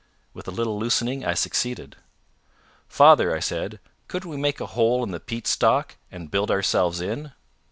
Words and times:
With 0.33 0.47
a 0.47 0.51
little 0.51 0.79
loosening 0.79 1.23
I 1.23 1.35
succeeded. 1.35 1.95
"Father," 2.87 3.35
I 3.35 3.39
said, 3.39 3.79
"couldn't 4.07 4.31
we 4.31 4.35
make 4.37 4.59
a 4.59 4.65
hole 4.73 5.03
in 5.03 5.11
the 5.11 5.19
peat 5.19 5.45
stalk, 5.45 5.97
and 6.11 6.31
build 6.31 6.49
ourselves 6.49 7.01
in?" 7.01 7.33